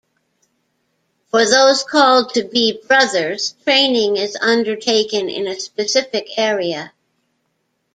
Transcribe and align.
For 1.29 1.45
those 1.45 1.83
called 1.83 2.33
to 2.33 2.43
be 2.43 2.81
brothers, 2.87 3.53
training 3.63 4.17
is 4.17 4.35
undertaken 4.35 5.29
in 5.29 5.45
a 5.47 5.59
specific 5.59 6.39
area. 6.39 6.91